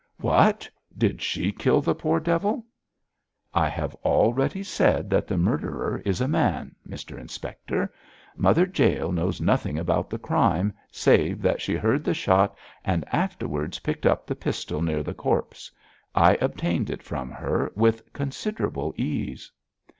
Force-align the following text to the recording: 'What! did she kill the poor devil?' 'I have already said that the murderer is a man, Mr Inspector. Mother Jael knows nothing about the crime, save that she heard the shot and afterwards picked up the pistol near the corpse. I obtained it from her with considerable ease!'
'What! 0.17 0.67
did 0.97 1.21
she 1.21 1.51
kill 1.51 1.79
the 1.79 1.93
poor 1.93 2.19
devil?' 2.19 2.65
'I 3.53 3.69
have 3.69 3.93
already 4.03 4.63
said 4.63 5.11
that 5.11 5.27
the 5.27 5.37
murderer 5.37 6.01
is 6.03 6.21
a 6.21 6.27
man, 6.27 6.75
Mr 6.89 7.19
Inspector. 7.19 7.93
Mother 8.35 8.65
Jael 8.67 9.11
knows 9.11 9.39
nothing 9.39 9.77
about 9.77 10.09
the 10.09 10.17
crime, 10.17 10.73
save 10.91 11.43
that 11.43 11.61
she 11.61 11.75
heard 11.75 12.03
the 12.03 12.15
shot 12.15 12.57
and 12.83 13.05
afterwards 13.11 13.77
picked 13.77 14.07
up 14.07 14.25
the 14.25 14.33
pistol 14.33 14.81
near 14.81 15.03
the 15.03 15.13
corpse. 15.13 15.69
I 16.15 16.33
obtained 16.41 16.89
it 16.89 17.03
from 17.03 17.29
her 17.29 17.71
with 17.75 18.11
considerable 18.11 18.95
ease!' 18.97 19.51